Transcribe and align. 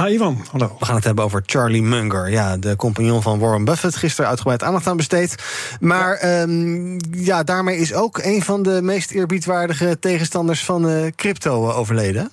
Hi 0.00 0.14
Ivan, 0.14 0.44
hallo. 0.50 0.76
We 0.78 0.84
gaan 0.84 0.94
het 0.94 1.04
hebben 1.04 1.24
over 1.24 1.42
Charlie 1.46 1.82
Munger. 1.82 2.30
Ja, 2.30 2.56
de 2.56 2.76
compagnon 2.76 3.22
van 3.22 3.38
Warren 3.38 3.64
Buffett. 3.64 3.96
Gisteren 3.96 4.30
uitgebreid 4.30 4.62
aandacht 4.62 4.86
aan 4.86 4.96
besteed. 4.96 5.34
Maar 5.80 6.26
ja. 6.26 6.46
ja, 7.10 7.42
daarmee 7.42 7.76
is 7.76 7.94
ook 7.94 8.18
een 8.18 8.42
van 8.42 8.62
de 8.62 8.82
meest 8.82 9.10
eerbiedwaardige 9.10 9.98
tegenstanders 9.98 10.64
van 10.64 10.90
uh, 10.90 11.06
crypto 11.16 11.68
uh, 11.68 11.78
overleden. 11.78 12.30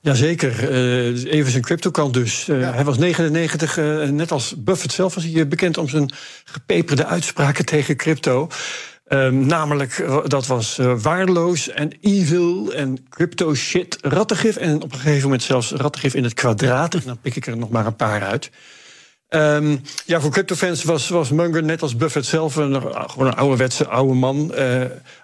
Jazeker, 0.00 0.70
uh, 0.70 1.32
even 1.32 1.50
zijn 1.50 1.62
crypto-kant 1.62 2.14
dus. 2.14 2.46
Ja. 2.46 2.72
Hij 2.72 2.84
was 2.84 2.98
99, 2.98 3.76
net 4.10 4.32
als 4.32 4.54
Buffett 4.56 4.92
zelf 4.92 5.14
was 5.14 5.24
hij 5.24 5.48
bekend 5.48 5.78
om 5.78 5.88
zijn 5.88 6.12
gepeperde 6.44 7.06
uitspraken 7.06 7.64
tegen 7.64 7.96
crypto. 7.96 8.48
Um, 9.08 9.46
namelijk, 9.46 10.04
dat 10.26 10.46
was 10.46 10.78
uh, 10.78 10.98
waardeloos 10.98 11.68
en 11.68 11.92
evil 12.00 12.72
en 12.72 13.06
crypto 13.10 13.54
shit, 13.54 13.98
rattengif. 14.00 14.56
En 14.56 14.82
op 14.82 14.92
een 14.92 14.98
gegeven 14.98 15.22
moment 15.22 15.42
zelfs 15.42 15.70
rattengif 15.70 16.14
in 16.14 16.24
het 16.24 16.34
kwadraat. 16.34 16.94
En 16.94 17.02
dan 17.04 17.20
pik 17.20 17.36
ik 17.36 17.46
er 17.46 17.56
nog 17.56 17.70
maar 17.70 17.86
een 17.86 17.96
paar 17.96 18.22
uit. 18.22 18.50
Um, 19.28 19.80
ja, 20.06 20.20
voor 20.20 20.30
cryptofans 20.30 20.84
was, 20.84 21.08
was 21.08 21.30
Munger 21.30 21.62
net 21.62 21.82
als 21.82 21.96
Buffett 21.96 22.26
zelf 22.26 22.56
een, 22.56 22.82
gewoon 22.82 23.26
een 23.26 23.36
ouderwetse 23.36 23.86
oude 23.86 24.14
man. 24.14 24.54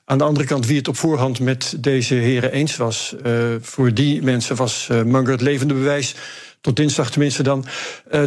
Aan 0.04 0.18
de 0.18 0.24
andere 0.24 0.46
kant, 0.46 0.66
wie 0.66 0.76
het 0.76 0.88
op 0.88 0.96
voorhand 0.96 1.40
met 1.40 1.74
deze 1.78 2.14
heren 2.14 2.52
eens 2.52 2.76
was, 2.76 3.14
voor 3.60 3.94
die 3.94 4.22
mensen 4.22 4.56
was 4.56 4.88
Munger 5.04 5.30
het 5.30 5.40
levende 5.40 5.74
bewijs 5.74 6.14
tot 6.60 6.76
dinsdag 6.76 7.10
tenminste 7.10 7.42
dan, 7.42 7.64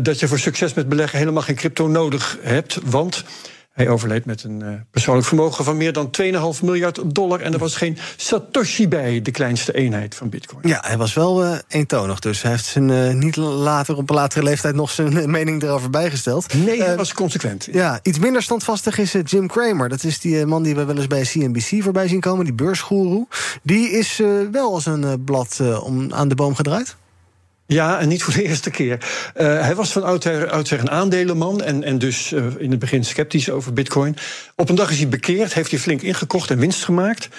dat 0.02 0.20
je 0.20 0.28
voor 0.28 0.40
succes 0.40 0.74
met 0.74 0.90
beleggen 0.90 1.20
helemaal 1.20 1.44
geen 1.44 1.56
crypto 1.56 1.88
nodig 1.88 2.38
hebt. 2.42 2.80
Want 2.86 3.24
hij 3.78 3.90
overleed 3.90 4.26
met 4.26 4.44
een 4.44 4.60
uh, 4.64 4.70
persoonlijk 4.92 5.28
vermogen 5.28 5.64
van 5.64 5.78
meer 5.78 5.94
dan 5.94 6.10
2,5 6.22 6.64
miljard 6.64 7.02
dollar. 7.06 7.42
En 7.42 7.54
er 7.54 7.60
was 7.60 7.76
geen 7.76 7.98
Satoshi 8.16 8.88
bij, 8.88 9.22
de 9.22 9.32
kleinste 9.32 9.74
eenheid 9.74 10.16
van 10.16 10.30
Bitcoin. 10.30 10.68
Ja, 10.68 10.84
hij 10.86 10.98
was 10.98 11.14
wel 11.14 11.44
uh, 11.44 11.58
eentonig. 11.68 12.20
Dus 12.20 12.42
hij 12.42 12.52
heeft 12.52 12.66
zijn, 12.66 12.90
uh, 12.90 13.14
niet 13.14 13.36
later, 13.36 13.98
op 13.98 14.10
een 14.10 14.16
latere 14.16 14.44
leeftijd 14.44 14.76
nog 14.76 14.92
zijn 14.92 15.32
mening 15.32 15.64
erover 15.64 15.90
bijgesteld. 15.90 16.54
Nee, 16.54 16.84
hij 16.84 16.96
was 16.96 17.14
consequent. 17.14 17.68
Ja, 17.72 18.00
iets 18.04 18.20
minder 18.20 18.44
standvastig 18.44 18.98
is 18.98 19.16
Jim 19.24 19.48
Cramer. 19.48 19.90
Dat 19.90 20.04
is 20.04 20.20
die 20.20 20.46
man 20.46 20.64
die 20.64 20.76
we 20.76 20.86
wel 20.86 20.96
eens 20.96 21.08
bij 21.08 21.24
CNBC 21.24 21.84
voorbij 21.84 22.08
zien 22.08 22.20
komen, 22.20 22.46
die 22.46 22.54
beursgoeroe. 22.54 23.28
Die 23.64 23.90
is 23.90 24.22
wel 24.52 24.74
als 24.74 24.86
een 24.86 25.24
blad 25.24 25.62
om 25.82 26.14
aan 26.14 26.28
de 26.28 26.36
boom 26.36 26.56
gedraaid. 26.56 26.96
Ja, 27.68 28.00
en 28.00 28.08
niet 28.08 28.24
voor 28.24 28.34
de 28.34 28.44
eerste 28.44 28.70
keer. 28.70 28.98
Uh, 29.38 29.62
hij 29.62 29.76
was 29.76 29.92
van 29.92 30.04
oudsher, 30.04 30.80
een 30.80 30.90
aandelenman 30.90 31.64
en, 31.64 31.84
en 31.84 31.98
dus 31.98 32.32
uh, 32.32 32.46
in 32.58 32.72
het 32.72 32.80
begin 32.80 33.06
sceptisch 33.06 33.50
over 33.50 33.74
bitcoin. 33.74 34.16
Op 34.56 34.70
een 34.70 34.76
dag 34.76 34.92
is 34.92 34.98
hij 34.98 35.08
bekeerd, 35.08 35.54
heeft 35.54 35.72
hij 35.72 35.80
flink 35.80 36.02
ingekocht 36.02 36.50
en 36.50 36.60
winst 36.60 36.84
gemaakt. 36.84 37.30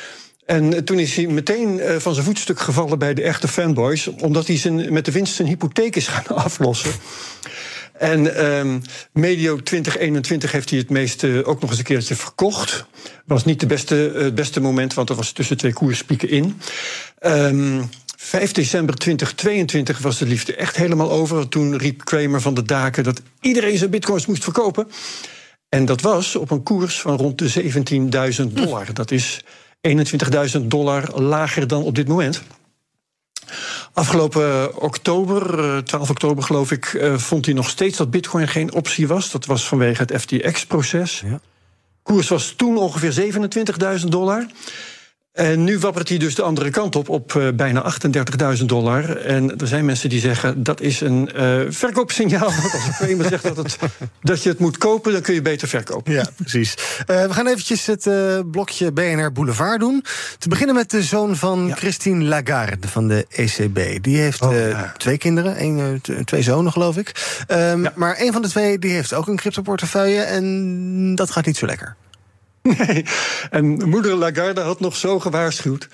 En 0.47 0.85
toen 0.85 0.99
is 0.99 1.17
hij 1.17 1.27
meteen 1.27 1.81
van 1.99 2.15
zijn 2.15 2.27
voetstuk 2.27 2.61
gevallen 2.61 2.99
bij 2.99 3.15
de 3.15 3.23
echte 3.23 3.49
fanboys... 3.49 4.07
omdat 4.07 4.47
hij 4.47 4.57
zijn, 4.57 4.93
met 4.93 5.05
de 5.05 5.13
winst 5.13 5.35
zijn 5.35 5.49
hypotheek 5.49 5.97
is 5.97 6.07
gaan 6.07 6.37
aflossen. 6.45 6.91
En 7.99 8.47
um, 8.47 8.83
medio 9.13 9.63
2021 9.63 10.53
heeft 10.53 10.71
hij 10.71 10.79
het 10.79 10.91
meeste 10.91 11.43
ook 11.45 11.61
nog 11.61 11.71
eens 11.71 11.79
een 11.79 11.85
keertje 11.85 12.15
verkocht. 12.15 12.85
Was 13.25 13.45
niet 13.45 13.61
de 13.61 13.67
beste, 13.67 13.95
het 14.15 14.35
beste 14.35 14.61
moment, 14.61 14.95
want 14.95 15.11
er 15.11 15.17
was 15.17 15.33
tussen 15.33 15.57
twee 15.57 15.73
koerspieken 15.73 16.29
in. 16.29 16.61
Um, 17.23 17.89
5 18.21 18.53
december 18.53 18.95
2022 18.95 19.99
was 19.99 20.19
de 20.19 20.27
liefde 20.27 20.55
echt 20.55 20.77
helemaal 20.77 21.11
over. 21.11 21.49
Toen 21.49 21.77
riep 21.77 22.05
Kramer 22.05 22.41
van 22.41 22.55
de 22.55 22.63
daken 22.63 23.05
dat 23.05 23.23
iedereen 23.41 23.79
zijn 23.79 23.91
bitcoins 23.91 24.27
moest 24.27 24.45
verkopen. 24.45 24.89
En 25.69 25.85
dat 25.85 26.01
was 26.01 26.37
op 26.37 26.51
een 26.51 26.63
koers 26.63 27.01
van 27.01 27.17
rond 27.17 27.39
de 27.39 27.73
17.000 28.47 28.53
dollar. 28.53 28.95
Dat 28.95 29.11
is 29.11 29.45
21.000 29.89 30.61
dollar 30.63 31.21
lager 31.21 31.67
dan 31.67 31.83
op 31.83 31.95
dit 31.95 32.09
moment. 32.09 32.43
Afgelopen 33.93 34.77
oktober, 34.83 35.85
12 35.85 36.11
oktober 36.11 36.43
geloof 36.45 36.73
ik, 36.73 37.03
vond 37.17 37.45
hij 37.45 37.55
nog 37.55 37.69
steeds 37.69 37.97
dat 37.97 38.11
Bitcoin 38.11 38.49
geen 38.49 38.75
optie 38.75 39.09
was. 39.09 39.31
Dat 39.31 39.47
was 39.47 39.69
vanwege 39.69 40.03
het 40.03 40.21
FTX-proces. 40.21 41.23
Ja. 41.25 41.41
Koers 42.03 42.29
was 42.29 42.55
toen 42.57 42.77
ongeveer 42.77 43.33
27.000 44.01 44.05
dollar. 44.05 44.47
En 45.39 45.65
nu 45.65 45.79
wappert 45.79 46.09
hij 46.09 46.19
dus 46.19 46.35
de 46.35 46.43
andere 46.43 46.71
kant 46.71 46.97
op, 46.97 47.09
op 47.09 47.35
uh, 47.35 47.49
bijna 47.55 47.93
38.000 48.59 48.65
dollar. 48.65 49.17
En 49.17 49.59
er 49.59 49.67
zijn 49.67 49.85
mensen 49.85 50.09
die 50.09 50.21
zeggen 50.21 50.63
dat 50.63 50.81
is 50.81 51.01
een 51.01 51.31
uh, 51.37 51.61
verkoopsignaal. 51.69 52.45
Als 52.73 52.73
een 52.99 53.07
Kramer 53.07 53.29
zegt 53.29 53.43
dat, 53.43 53.57
het, 53.57 53.79
dat 54.23 54.43
je 54.43 54.49
het 54.49 54.59
moet 54.59 54.79
kopen, 54.79 55.13
dan 55.13 55.21
kun 55.21 55.35
je 55.35 55.43
beter 55.43 55.69
verkopen. 55.69 56.13
Ja, 56.13 56.27
precies. 56.37 56.75
Uh, 57.11 57.27
we 57.27 57.33
gaan 57.33 57.47
eventjes 57.47 57.87
het 57.87 58.11
blokje 58.51 58.93
BNR 58.93 59.33
Boulevard 59.33 59.81
doen. 59.81 60.05
Te 60.39 60.49
beginnen 60.49 60.75
met 60.75 60.91
de 60.91 61.03
zoon 61.03 61.37
van 61.37 61.67
ja. 61.67 61.75
Christine 61.75 62.25
Lagarde 62.25 62.89
van 62.89 63.09
de 63.09 63.27
ECB. 63.31 64.03
Die 64.03 64.19
heeft 64.19 64.41
oh, 64.41 64.53
ja. 64.53 64.93
twee 64.97 65.19
kinderen, 65.19 65.63
een, 65.63 66.01
twee 66.25 66.43
zonen 66.43 66.73
geloof 66.73 66.97
ik. 66.97 67.45
Um, 67.49 67.83
ja. 67.83 67.93
Maar 67.95 68.21
een 68.21 68.33
van 68.33 68.43
de 68.43 68.49
twee 68.49 68.79
die 68.79 68.93
heeft 68.93 69.15
ook 69.15 69.27
een 69.27 69.37
cryptoportefeuille 69.37 70.21
en 70.21 71.15
dat 71.15 71.31
gaat 71.31 71.47
niet 71.47 71.57
zo 71.57 71.67
lekker. 71.67 71.97
Nee, 72.87 73.05
en 73.51 73.89
moeder 73.89 74.15
Lagarde 74.15 74.61
had 74.61 74.81
nog 74.81 74.97
zo 74.97 75.21
gewaarschuwd. 75.21 75.89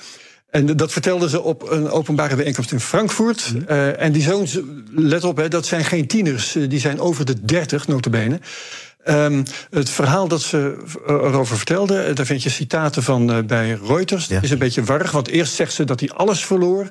En 0.54 0.76
dat 0.76 0.92
vertelde 0.92 1.28
ze 1.28 1.42
op 1.42 1.70
een 1.70 1.90
openbare 1.90 2.36
bijeenkomst 2.36 2.72
in 2.72 2.80
Frankfurt. 2.80 3.52
Mm. 3.54 3.64
Uh, 3.68 4.00
en 4.00 4.12
die 4.12 4.22
zoons, 4.22 4.58
let 4.90 5.24
op, 5.24 5.36
hè, 5.36 5.48
dat 5.48 5.66
zijn 5.66 5.84
geen 5.84 6.06
tieners. 6.06 6.56
Die 6.68 6.80
zijn 6.80 7.00
over 7.00 7.24
de 7.24 7.44
dertig, 7.44 7.86
notabene. 7.86 8.40
Um, 9.08 9.42
het 9.70 9.90
verhaal 9.90 10.28
dat 10.28 10.42
ze 10.42 10.76
erover 11.06 11.56
vertelde, 11.56 12.12
daar 12.12 12.26
vind 12.26 12.42
je 12.42 12.50
citaten 12.50 13.02
van 13.02 13.30
uh, 13.30 13.42
bij 13.44 13.78
Reuters. 13.86 14.26
Ja. 14.26 14.42
is 14.42 14.50
een 14.50 14.58
beetje 14.58 14.84
warrig, 14.84 15.10
want 15.10 15.28
eerst 15.28 15.54
zegt 15.54 15.72
ze 15.72 15.84
dat 15.84 16.00
hij 16.00 16.10
alles 16.10 16.44
verloor. 16.44 16.90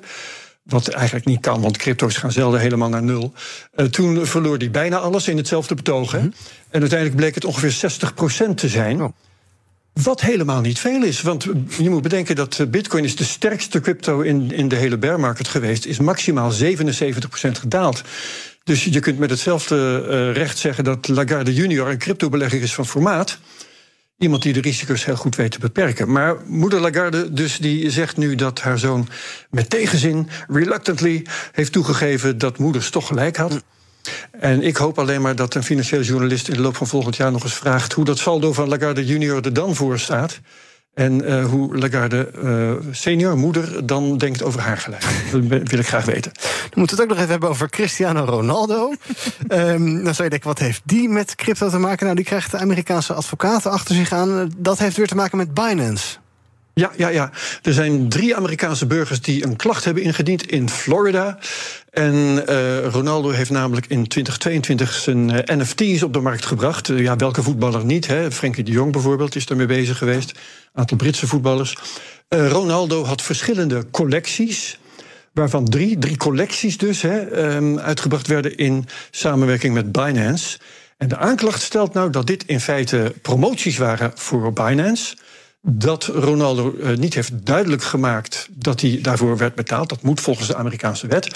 Wat 0.63 0.87
eigenlijk 0.87 1.25
niet 1.25 1.39
kan, 1.39 1.61
want 1.61 1.77
crypto's 1.77 2.17
gaan 2.17 2.31
zelden 2.31 2.59
helemaal 2.59 2.89
naar 2.89 3.03
nul. 3.03 3.33
Uh, 3.75 3.85
toen 3.85 4.25
verloor 4.25 4.57
hij 4.57 4.71
bijna 4.71 4.97
alles 4.97 5.27
in 5.27 5.37
hetzelfde 5.37 5.75
betoog. 5.75 6.13
Mm. 6.13 6.33
En 6.69 6.79
uiteindelijk 6.79 7.15
bleek 7.15 7.35
het 7.35 7.45
ongeveer 7.45 7.91
60% 8.51 8.53
te 8.55 8.67
zijn. 8.67 9.03
Oh. 9.03 9.13
Wat 9.93 10.21
helemaal 10.21 10.61
niet 10.61 10.79
veel 10.79 11.03
is. 11.03 11.21
Want 11.21 11.47
je 11.77 11.89
moet 11.89 12.01
bedenken 12.01 12.35
dat 12.35 12.65
Bitcoin 12.71 13.03
is 13.03 13.15
de 13.15 13.23
sterkste 13.23 13.79
crypto 13.79 14.21
in, 14.21 14.51
in 14.51 14.67
de 14.67 14.75
hele 14.75 14.97
bear 14.97 15.19
market 15.19 15.47
geweest. 15.47 15.85
Is 15.85 15.99
maximaal 15.99 16.51
77% 16.53 16.57
gedaald. 17.35 18.01
Dus 18.63 18.83
je 18.83 18.99
kunt 18.99 19.19
met 19.19 19.29
hetzelfde 19.29 20.05
uh, 20.07 20.33
recht 20.33 20.57
zeggen 20.57 20.83
dat 20.83 21.07
Lagarde 21.07 21.53
junior 21.53 21.89
een 21.89 21.97
cryptobelegger 21.97 22.61
is 22.61 22.73
van 22.73 22.85
formaat. 22.85 23.39
Iemand 24.17 24.41
die 24.43 24.53
de 24.53 24.61
risico's 24.61 25.05
heel 25.05 25.15
goed 25.15 25.35
weet 25.35 25.51
te 25.51 25.59
beperken. 25.59 26.11
Maar 26.11 26.35
moeder 26.45 26.79
Lagarde 26.79 27.33
dus 27.33 27.57
die 27.57 27.89
zegt 27.89 28.17
nu 28.17 28.35
dat 28.35 28.61
haar 28.61 28.79
zoon 28.79 29.07
met 29.49 29.69
tegenzin, 29.69 30.29
reluctantly, 30.47 31.25
heeft 31.51 31.71
toegegeven 31.71 32.37
dat 32.37 32.57
moeders 32.57 32.89
toch 32.89 33.07
gelijk 33.07 33.37
had. 33.37 33.63
En 34.39 34.61
ik 34.61 34.77
hoop 34.77 34.99
alleen 34.99 35.21
maar 35.21 35.35
dat 35.35 35.55
een 35.55 35.63
financieel 35.63 36.01
journalist 36.01 36.47
in 36.47 36.53
de 36.53 36.61
loop 36.61 36.75
van 36.75 36.87
volgend 36.87 37.15
jaar 37.15 37.31
nog 37.31 37.43
eens 37.43 37.53
vraagt 37.53 37.93
hoe 37.93 38.05
dat 38.05 38.17
saldo 38.17 38.53
van 38.53 38.69
Lagarde 38.69 39.05
junior 39.05 39.45
er 39.45 39.53
dan 39.53 39.75
voor 39.75 39.99
staat. 39.99 40.39
En 40.93 41.23
uh, 41.23 41.45
hoe 41.45 41.77
Lagarde 41.77 42.31
uh, 42.43 42.93
senior, 42.93 43.37
moeder, 43.37 43.85
dan 43.85 44.17
denkt 44.17 44.43
over 44.43 44.59
haar 44.59 44.77
gelijk. 44.77 45.03
Dat 45.31 45.69
wil 45.69 45.79
ik 45.79 45.87
graag 45.87 46.05
weten. 46.05 46.31
Dan 46.33 46.69
moeten 46.73 46.95
we 46.95 47.01
het 47.01 47.01
ook 47.01 47.07
nog 47.07 47.17
even 47.17 47.29
hebben 47.29 47.49
over 47.49 47.69
Cristiano 47.69 48.23
Ronaldo. 48.23 48.93
um, 49.47 50.03
dan 50.03 50.13
zou 50.13 50.23
je 50.23 50.29
denken, 50.29 50.47
wat 50.47 50.59
heeft 50.59 50.81
die 50.85 51.09
met 51.09 51.35
crypto 51.35 51.69
te 51.69 51.77
maken? 51.77 52.03
Nou, 52.03 52.15
die 52.15 52.25
krijgt 52.25 52.51
de 52.51 52.57
Amerikaanse 52.57 53.13
advocaten 53.13 53.71
achter 53.71 53.95
zich 53.95 54.11
aan. 54.11 54.51
Dat 54.57 54.79
heeft 54.79 54.97
weer 54.97 55.07
te 55.07 55.15
maken 55.15 55.37
met 55.37 55.53
Binance. 55.53 56.17
Ja, 56.73 56.91
ja, 56.97 57.07
ja. 57.07 57.31
Er 57.61 57.73
zijn 57.73 58.09
drie 58.09 58.35
Amerikaanse 58.35 58.85
burgers 58.85 59.21
die 59.21 59.45
een 59.45 59.55
klacht 59.55 59.85
hebben 59.85 60.03
ingediend 60.03 60.47
in 60.47 60.69
Florida. 60.69 61.37
En 61.93 62.43
uh, 62.49 62.85
Ronaldo 62.85 63.29
heeft 63.29 63.49
namelijk 63.49 63.85
in 63.85 64.07
2022 64.07 64.93
zijn 64.93 65.29
uh, 65.29 65.57
NFT's 65.57 66.03
op 66.03 66.13
de 66.13 66.19
markt 66.19 66.45
gebracht. 66.45 66.89
Uh, 66.89 66.99
ja, 66.99 67.15
welke 67.15 67.43
voetballer 67.43 67.85
niet? 67.85 68.07
Hè? 68.07 68.31
Frenkie 68.31 68.63
de 68.63 68.71
Jong 68.71 68.91
bijvoorbeeld 68.91 69.35
is 69.35 69.45
daarmee 69.45 69.65
bezig 69.65 69.97
geweest. 69.97 70.29
Een 70.29 70.37
aantal 70.73 70.97
Britse 70.97 71.27
voetballers. 71.27 71.77
Ronaldo 72.29 73.03
had 73.03 73.21
verschillende 73.21 73.89
collecties. 73.91 74.79
Waarvan 75.33 75.65
drie, 75.65 75.97
drie 75.97 76.17
collecties 76.17 76.77
dus, 76.77 77.01
hè, 77.01 77.45
um, 77.55 77.79
uitgebracht 77.79 78.27
werden 78.27 78.57
in 78.57 78.85
samenwerking 79.11 79.73
met 79.73 79.91
Binance. 79.91 80.59
En 80.97 81.07
de 81.07 81.17
aanklacht 81.17 81.61
stelt 81.61 81.93
nou 81.93 82.09
dat 82.09 82.27
dit 82.27 82.43
in 82.45 82.59
feite 82.59 83.13
promoties 83.21 83.77
waren 83.77 84.11
voor 84.15 84.53
Binance 84.53 85.15
dat 85.65 86.03
Ronaldo 86.05 86.75
uh, 86.77 86.97
niet 86.97 87.13
heeft 87.13 87.45
duidelijk 87.45 87.83
gemaakt 87.83 88.47
dat 88.51 88.81
hij 88.81 88.99
daarvoor 89.01 89.37
werd 89.37 89.55
betaald. 89.55 89.89
Dat 89.89 90.01
moet 90.01 90.21
volgens 90.21 90.47
de 90.47 90.55
Amerikaanse 90.55 91.07
wet. 91.07 91.35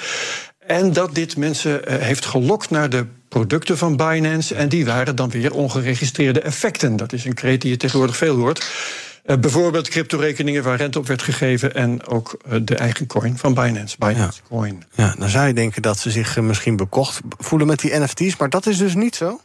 En 0.60 0.94
dat 0.94 1.16
dit 1.16 1.38
mensen 1.38 1.82
uh, 1.92 1.98
heeft 1.98 2.26
gelokt 2.26 2.70
naar 2.70 2.90
de 2.90 3.06
producten 3.30 3.78
van 3.78 3.96
Binance. 3.96 4.56
En 4.56 4.70
die 4.70 4.86
waren 4.86 5.16
dan 5.16 5.30
weer 5.30 5.54
ongeregistreerde 5.54 6.42
effecten. 6.42 6.96
Dat 6.96 7.14
is 7.14 7.26
een 7.26 7.34
kreet 7.34 7.62
die 7.62 7.72
je 7.72 7.78
tegenwoordig 7.78 8.18
veel 8.18 8.36
hoort. 8.36 8.66
Uh, 9.26 9.38
bijvoorbeeld 9.38 9.90
cryptorekeningen 9.90 10.64
waar 10.64 10.78
rente 10.78 11.00
op 11.00 11.08
werd 11.08 11.22
gegeven. 11.22 11.74
En 11.76 12.08
ook 12.08 12.38
uh, 12.48 12.60
de 12.62 12.76
eigen 12.76 13.08
coin 13.08 13.38
van 13.38 13.54
Binance. 13.54 13.96
Binance 14.00 14.42
ja. 14.44 14.56
Coin. 14.56 14.84
Ja, 14.96 15.16
dan 15.18 15.30
zou 15.30 15.48
je 15.48 15.54
denken 15.54 15.82
dat 15.82 16.00
ze 16.00 16.12
zich 16.12 16.40
misschien 16.42 16.76
bekocht 16.76 17.20
voelen 17.38 17.68
met 17.68 17.80
die 17.80 18.00
NFT's. 18.00 18.38
Maar 18.38 18.50
dat 18.50 18.66
is 18.66 18.78
dus 18.78 18.96
niet 18.96 19.16
zo? 19.16 19.40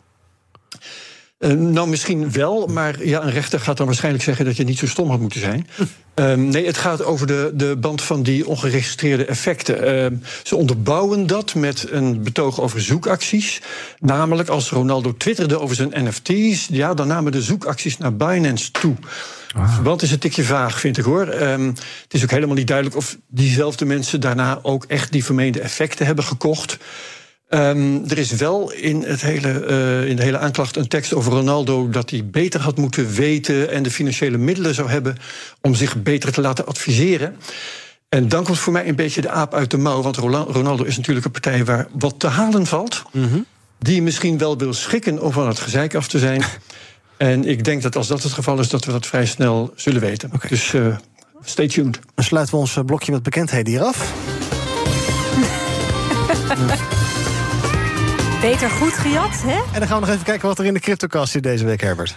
Uh, 1.43 1.53
nou, 1.53 1.89
misschien 1.89 2.33
wel, 2.33 2.67
maar 2.67 3.05
ja, 3.06 3.23
een 3.23 3.31
rechter 3.31 3.61
gaat 3.61 3.77
dan 3.77 3.87
waarschijnlijk 3.87 4.25
zeggen 4.25 4.44
dat 4.44 4.56
je 4.56 4.65
niet 4.65 4.79
zo 4.79 4.87
stom 4.87 5.11
had 5.11 5.21
moeten 5.21 5.41
zijn. 5.41 5.67
Um, 6.15 6.49
nee, 6.49 6.67
het 6.67 6.77
gaat 6.77 7.05
over 7.05 7.27
de, 7.27 7.50
de 7.55 7.77
band 7.77 8.03
van 8.03 8.23
die 8.23 8.47
ongeregistreerde 8.47 9.25
effecten. 9.25 10.12
Uh, 10.12 10.19
ze 10.43 10.56
onderbouwen 10.56 11.27
dat 11.27 11.55
met 11.55 11.87
een 11.91 12.23
betoog 12.23 12.61
over 12.61 12.81
zoekacties. 12.81 13.61
Namelijk, 13.99 14.49
als 14.49 14.71
Ronaldo 14.71 15.17
twitterde 15.17 15.61
over 15.61 15.77
zijn 15.77 15.93
NFT's, 15.94 16.69
ja, 16.71 16.94
dan 16.94 17.06
namen 17.06 17.33
de 17.33 17.43
zoekacties 17.43 17.99
naar 17.99 18.17
Binance 18.17 18.71
toe. 18.71 18.94
Ah. 19.55 19.79
Want 19.79 20.03
is 20.03 20.11
een 20.11 20.19
tikje 20.19 20.44
vaag, 20.44 20.81
vind 20.81 20.99
ik 20.99 21.05
hoor. 21.05 21.29
Um, 21.29 21.67
het 22.03 22.15
is 22.15 22.23
ook 22.23 22.31
helemaal 22.31 22.56
niet 22.56 22.67
duidelijk 22.67 22.97
of 22.97 23.17
diezelfde 23.29 23.85
mensen 23.85 24.21
daarna 24.21 24.59
ook 24.62 24.85
echt 24.85 25.12
die 25.12 25.25
vermeende 25.25 25.61
effecten 25.61 26.06
hebben 26.06 26.25
gekocht. 26.25 26.79
Um, 27.54 28.02
er 28.08 28.19
is 28.19 28.31
wel 28.31 28.72
in, 28.72 29.02
het 29.02 29.20
hele, 29.20 29.66
uh, 29.69 30.08
in 30.08 30.16
de 30.16 30.22
hele 30.22 30.38
aanklacht 30.38 30.76
een 30.76 30.88
tekst 30.88 31.14
over 31.14 31.32
Ronaldo 31.32 31.88
dat 31.88 32.10
hij 32.10 32.26
beter 32.26 32.60
had 32.60 32.76
moeten 32.76 33.12
weten 33.12 33.70
en 33.70 33.82
de 33.82 33.90
financiële 33.90 34.38
middelen 34.38 34.75
zou 34.75 34.90
hebben 34.90 35.16
om 35.60 35.75
zich 35.75 36.02
beter 36.02 36.32
te 36.32 36.40
laten 36.40 36.66
adviseren. 36.66 37.37
En 38.08 38.28
dan 38.28 38.44
komt 38.44 38.58
voor 38.58 38.72
mij 38.72 38.88
een 38.88 38.94
beetje 38.94 39.20
de 39.20 39.31
aap 39.31 39.54
uit 39.54 39.70
de 39.70 39.76
mouw, 39.76 40.02
want 40.02 40.16
Ronaldo 40.16 40.84
is 40.84 40.96
natuurlijk 40.96 41.26
een 41.26 41.32
partij 41.32 41.64
waar 41.64 41.87
wat 41.99 42.14
te 42.19 42.26
halen 42.26 42.66
valt. 42.66 43.02
Mm 43.12 43.28
-hmm. 43.28 43.46
Die 43.78 44.02
misschien 44.02 44.38
wel 44.38 44.58
wil 44.58 44.72
schikken 44.72 45.22
om 45.22 45.32
van 45.32 45.48
het 45.48 45.58
gezeik 45.58 45.94
af 45.94 46.08
te 46.08 46.19
zijn. 46.19 46.43
en 47.16 47.44
ik 47.44 47.64
denk 47.64 47.82
dat 47.82 47.96
als 47.96 48.06
dat 48.06 48.22
het 48.22 48.32
geval 48.32 48.58
is, 48.58 48.69
dat 48.69 48.84
we 48.84 48.93
dat 48.93 49.06
vrij 49.06 49.26
snel 49.26 49.72
zullen 49.76 50.00
weten. 50.00 50.31
Okay. 50.34 50.48
Dus 50.48 50.72
uh, 50.72 50.96
stay 51.43 51.69
tuned. 51.69 51.98
Dan 52.14 52.25
sluiten 52.25 52.55
we 52.55 52.60
ons 52.60 52.78
blokje 52.87 53.12
met 53.12 53.22
bekendheden 53.22 53.72
hier 53.72 53.82
af. 53.82 54.12
Beter 58.43 58.71
goed 58.71 58.93
gejat, 58.93 59.43
hè? 59.43 59.62
En 59.73 59.79
dan 59.79 59.89
gaan 59.89 60.00
we 60.00 60.06
nog 60.06 60.15
even 60.15 60.25
kijken 60.25 60.49
wat 60.49 60.59
er 60.59 60.65
in 60.65 60.75
de 60.75 60.81
cryptocast 60.81 61.33
zit 61.33 61.43
deze 61.43 61.65
week, 61.65 61.81
Herbert. 61.81 62.17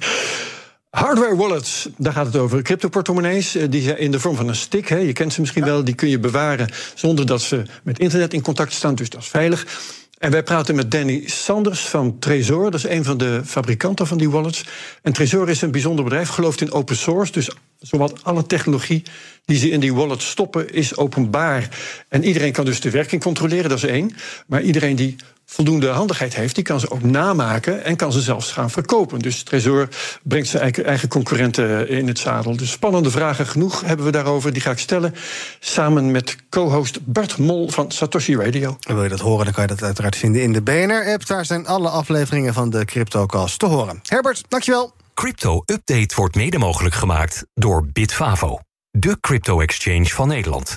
Hardware 0.90 1.36
wallets, 1.36 1.88
daar 1.96 2.12
gaat 2.12 2.26
het 2.26 2.36
over. 2.36 2.62
Crypto-portemonnees, 2.62 3.56
die 3.68 3.82
zijn 3.82 3.98
in 3.98 4.10
de 4.10 4.20
vorm 4.20 4.36
van 4.36 4.48
een 4.48 4.56
stick. 4.56 4.88
Hè, 4.88 4.96
je 4.96 5.12
kent 5.12 5.32
ze 5.32 5.40
misschien 5.40 5.64
ja. 5.64 5.70
wel, 5.70 5.84
die 5.84 5.94
kun 5.94 6.08
je 6.08 6.18
bewaren 6.18 6.68
zonder 6.94 7.26
dat 7.26 7.42
ze 7.42 7.62
met 7.82 7.98
internet 7.98 8.34
in 8.34 8.42
contact 8.42 8.72
staan, 8.72 8.94
dus 8.94 9.10
dat 9.10 9.20
is 9.20 9.28
veilig. 9.28 9.66
En 10.18 10.30
wij 10.30 10.42
praten 10.42 10.74
met 10.74 10.90
Danny 10.90 11.22
Sanders 11.26 11.80
van 11.80 12.18
Trezor. 12.18 12.70
Dat 12.70 12.74
is 12.74 12.86
een 12.86 13.04
van 13.04 13.18
de 13.18 13.40
fabrikanten 13.44 14.06
van 14.06 14.18
die 14.18 14.30
wallets. 14.30 14.64
En 15.02 15.12
Trezor 15.12 15.48
is 15.48 15.62
een 15.62 15.70
bijzonder 15.70 16.04
bedrijf, 16.04 16.28
gelooft 16.28 16.60
in 16.60 16.72
open 16.72 16.96
source. 16.96 17.32
Dus 17.32 17.50
zowat 17.78 18.24
alle 18.24 18.46
technologie 18.46 19.02
die 19.44 19.58
ze 19.58 19.70
in 19.70 19.80
die 19.80 19.94
wallet 19.94 20.22
stoppen, 20.22 20.72
is 20.72 20.96
openbaar. 20.96 21.68
En 22.08 22.24
iedereen 22.24 22.52
kan 22.52 22.64
dus 22.64 22.80
de 22.80 22.90
werking 22.90 23.22
controleren, 23.22 23.68
dat 23.68 23.78
is 23.78 23.84
één. 23.84 24.14
Maar 24.46 24.62
iedereen 24.62 24.96
die 24.96 25.16
voldoende 25.46 25.88
handigheid 25.88 26.34
heeft, 26.34 26.54
die 26.54 26.64
kan 26.64 26.80
ze 26.80 26.90
ook 26.90 27.02
namaken 27.02 27.84
en 27.84 27.96
kan 27.96 28.12
ze 28.12 28.20
zelfs 28.20 28.52
gaan 28.52 28.70
verkopen. 28.70 29.18
Dus 29.18 29.42
Trezor 29.42 29.88
brengt 30.22 30.48
zijn 30.48 30.74
eigen 30.74 31.08
concurrenten 31.08 31.88
in 31.88 32.06
het 32.06 32.18
zadel. 32.18 32.56
Dus 32.56 32.70
spannende 32.70 33.10
vragen 33.10 33.46
genoeg 33.46 33.80
hebben 33.80 34.06
we 34.06 34.12
daarover. 34.12 34.52
Die 34.52 34.62
ga 34.62 34.70
ik 34.70 34.78
stellen 34.78 35.14
samen 35.60 36.10
met 36.10 36.36
co-host 36.50 37.06
Bart 37.06 37.38
Mol 37.38 37.68
van 37.68 37.90
Satoshi 37.90 38.36
Radio. 38.36 38.76
En 38.80 38.94
wil 38.94 39.02
je 39.02 39.08
dat 39.08 39.20
horen, 39.20 39.44
dan 39.44 39.54
kan 39.54 39.62
je 39.62 39.68
dat 39.68 39.82
uiteraard 39.82 40.16
vinden 40.16 40.42
in 40.42 40.52
de 40.52 40.62
BNR-app. 40.62 41.26
Daar 41.26 41.44
zijn 41.44 41.66
alle 41.66 41.88
afleveringen 41.88 42.54
van 42.54 42.70
de 42.70 42.84
CryptoCast 42.84 43.58
te 43.58 43.66
horen. 43.66 44.00
Herbert, 44.02 44.44
dankjewel. 44.48 44.94
Crypto 45.14 45.62
Update 45.66 46.14
wordt 46.14 46.34
mede 46.34 46.58
mogelijk 46.58 46.94
gemaakt 46.94 47.44
door 47.54 47.86
Bitfavo, 47.92 48.58
de 48.90 49.20
crypto-exchange 49.20 50.06
van 50.06 50.28
Nederland. 50.28 50.76